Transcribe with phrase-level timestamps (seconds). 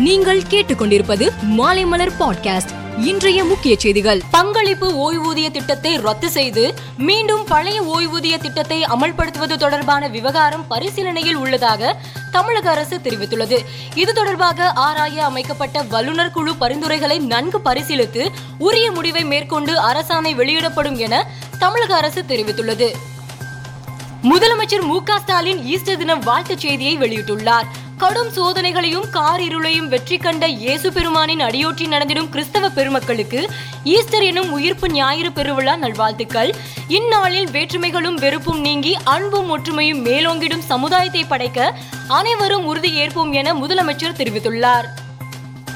[0.00, 3.00] நீங்கள் கேட்டுக்கொண்டிருப்பது மாலைமலர் பாட்காஸ்ட்.
[3.00, 4.20] இன்றைய முக்கிய செய்திகள்.
[4.30, 11.96] பங்களிப்பு ஓய்வூதிய திட்டத்தை ரத்து செய்து மீண்டும் பழைய ஓய்வூதிய திட்டத்தை அமல்படுத்துவது தொடர்பான விவகாரம் பரிசீலனையில் உள்ளதாக
[12.30, 13.58] தமிழக அரசு தெரிவித்துள்ளது.
[13.94, 18.28] இது தொடர்பாக ஆராய அமைக்கப்பட்ட வல்லுநர் குழு பரிந்துரைகளை நன்கு பரிசீலித்து
[18.58, 21.26] உரிய முடிவை மேற்கொண்டு அரசாணை வெளியிடப்படும் என
[21.58, 22.90] தமிழக அரசு தெரிவித்துள்ளது.
[24.22, 27.66] முதலமைச்சர் மு க ஸ்டாலின் ஈஸ்டர் தினம் வாழ்த்துச் செய்தியை வெளியிட்டுள்ளார்.
[28.00, 33.40] கடும் சோதனைகளையும் கார் இருளையும் வெற்றி கண்ட இயேசு பெருமானின் அடியோற்றி நடந்திடும் கிறிஸ்தவ பெருமக்களுக்கு
[33.94, 36.50] ஈஸ்டர் எனும் உயிர்ப்பு ஞாயிறு பெருவிழா நல்வாழ்த்துக்கள்.
[36.98, 41.74] இந்நாளில் வேற்றுமைகளும் வெறுப்பும் நீங்கி அன்பும் ஒற்றுமையும் மேலோங்கிடும் சமுதாயத்தை படைக்க
[42.18, 44.88] அனைவரும் உறுதி ஏற்போம் என முதலமைச்சர் தெரிவித்துள்ளார்.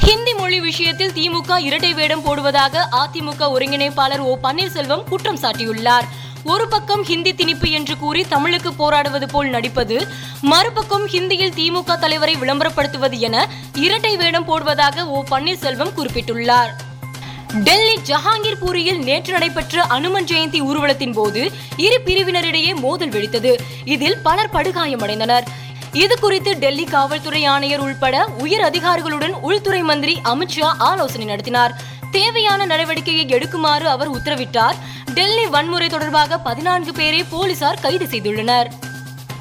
[0.07, 6.09] ஹிந்தி மொழி விஷயத்தில் திமுக இரட்டை வேடம் போடுவதாக அதிமுக ஒருங்கிணைப்பாளர் ஓ பன்னீர்செல்வம் குற்றம் சாட்டியுள்ளார்.
[6.45, 10.07] ஒரு பக்கம் ஹிந்தி திணிப்பு என்று கூறி தமிழுக்கு போராடுவது போல் நடிப்பது
[10.41, 16.73] மறுபக்கம் ஹிந்தியில் திமுக தலைவரை விளம்பரப்படுத்துவது என இரட்டை வேடம் போடுவதாக ஓ பன்னீர்செல்வம் குறிப்பிட்டுள்ளார்.
[17.55, 23.55] டெல்லி ஜஹாங்கீர்பூரியில் நேற்று நடைபெற்ற அனுமன் ஜெயந்தி ஊர்வலத்தின் போது இரு பிரிவினரிடையே மோதல் வெடித்தது.
[23.85, 25.43] இதில் பலர் படுகாயமடைந்தனர்.
[25.93, 31.75] இது குறித்து டெல்லி காவல்துறை ஆணையர் உள்பட உயர் அதிகாரிகளுடன் உள்துறை மந்திரி அமித்ஷா ஆலோசனை நடத்தினார்.
[32.11, 34.75] தேவையான நடவடிக்கையை எடுக்குமாறு அவர் உத்தரவிட்டார்.
[35.15, 38.69] டெல்லி வன்முறை தொடர்பாக பதினான்கு பேரை போலீசார் கைது செய்துள்ளனர்.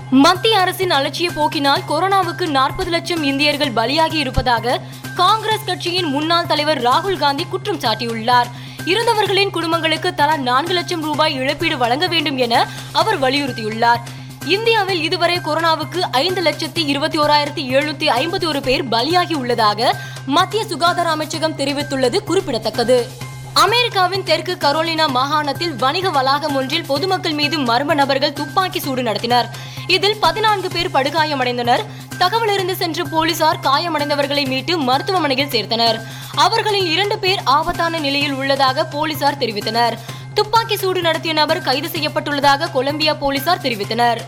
[0.10, 4.82] மத்திய அரசின் அலட்சிய போக்கினால் கொரோனாவுக்கு நாற்பது லட்சம் இந்தியர்கள் பலியாகி இருப்பதாக
[5.16, 8.46] காங்கிரஸ் கட்சியின் முன்னாள் தலைவர் ராகுல் காந்தி குற்றம் சாட்டியுள்ளார்.
[8.86, 14.02] இறந்தவர்களின் குடும்பங்களுக்கு தலா நான்கு லட்சம் ரூபாய் இழப்பீடு வழங்க வேண்டும் என அவர் வலியுறுத்தியுள்ளார்.
[14.46, 21.10] இந்தியாவில் இதுவரை கொரோனாவுக்கு ஐந்து லட்சத்தி இருபத்தி ஓராயிரத்தி எழுநூத்தி ஐம்பத்தி ஒரு பேர் பலியாகி உள்ளதாக மத்திய சுகாதார
[21.10, 23.08] அமைச்சகம் தெரிவித்துள்ளது குறிப்பிடத்தக்கது.
[23.54, 29.48] அமெரிக்காவின் தெற்கு கரோலினா மாகாணத்தில் வணிக வளாகம் ஒன்றில் பொதுமக்கள் மீது மர்ம நபர்கள் துப்பாக்கி சூடு நடத்தினர்.
[29.88, 31.84] இதில் பதினான்கு பேர் படுகாயமடைந்தனர்.
[32.18, 36.00] தகவலிருந்து சென்ற போலீசார் காயமடைந்தவர்களை மீட்டு மருத்துவமனையில் சேர்த்தனர்.
[36.36, 39.98] அவர்களில் இரண்டு பேர் ஆபத்தான நிலையில் உள்ளதாக போலீசார் தெரிவித்தனர்.
[40.34, 44.22] துப்பாக்கி சூடு நடத்திய நபர் கைது செய்யப்பட்டுள்ளதாக கொலம்பியா போலீசார் தெரிவித்தனர்.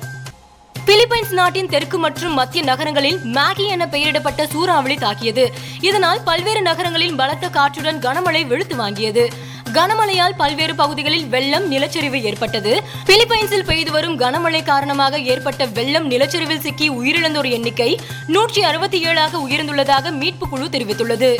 [0.85, 5.51] பிலிப்பைன்ஸ் நாட்டின் தெற்கு மற்றும் மத்திய நகரங்களில் மேகி என பெயரிடப்பட்ட சூறாவளி தாக்கியது.
[5.81, 9.31] இதனால் பல்வேறு நகரங்களில் பலத்த காற்றுடன் கனமழை வெளுத்து வாங்கியது.
[9.73, 12.83] கனமழையால் பல்வேறு பகுதிகளில் வெள்ளம் நிலச்சரிவு ஏற்பட்டது.
[13.05, 20.11] பிலிப்பைன்ஸில் பெய்து வரும் கனமழை காரணமாக ஏற்பட்ட வெள்ளம் நிலச்சரிவில் சிக்கி உயிரிழந்தோர் எண்ணிக்கை நூற்றி அறுபத்தி ஏழாக உயர்ந்துள்ளதாக
[20.11, 21.35] மீட்பு குழு தெரிவித்துள்ளது.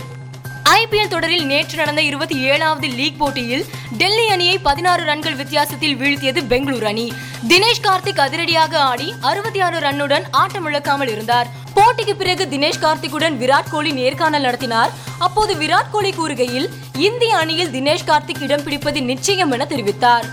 [0.70, 3.66] ஐபிஎல் தொடரில் நேற்று நடந்த இருபத்தி ஏழாவது லீக் போட்டியில்
[3.98, 7.14] டெல்லி அணியை பதினாறு ரன்கள் வித்தியாசத்தில் வீழ்த்தியது பெங்களூரு அணி.
[7.48, 11.48] தினேஷ் கார்த்திக் அதிரடியாக ஆடி அறுபத்தி ஆறு ரன்னுடன் ஆட்டமிழக்காமல் இருந்தார்.
[11.76, 14.90] போட்டிக்கு பிறகு தினேஷ் கார்த்திக்குடன் விராட் கோலி நேர்காணல் நடத்தினார்.
[15.20, 20.24] அப்போது விராட் கோலி கூறுகையில் இந்திய அணியில் தினேஷ் கார்த்திக் இடம் பிடிப்பது நிச்சயம் என தெரிவித்தார்.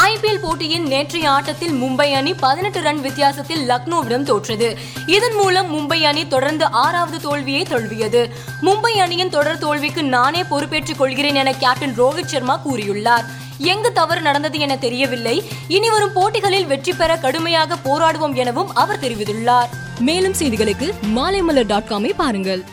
[0.00, 4.78] ஐபிஎல் போட்டியின் நேற்றைய ஆட்டத்தில் மும்பை அணி பதினெட்டு ரன் வித்தியாசத்தில் லக்னோவிடம் தோற்றது.
[5.06, 8.30] இதன் மூலம் மும்பை அணி தொடர்ந்து ஆறாவது தோல்வியை தழுவியது.
[8.62, 13.24] மும்பை அணியின் தொடர் தோல்விக்கு நானே பொறுப்பேற்றுக் கொள்கிறேன் என கேப்டன் ரோஹித் சர்மா கூறியுள்ளார்.
[13.58, 15.42] எங்கு தவறு நடந்தது என தெரியவில்லை.
[15.68, 19.68] இனி வரும் போட்டிகளில் வெற்றி பெற கடுமையாக போராடுவோம் எனவும் அவர் தெரிவித்துள்ளார்.
[19.98, 22.64] மேலும் செய்திகளுக்கு மாலைமலர் டாட் காமை பாருங்கள்.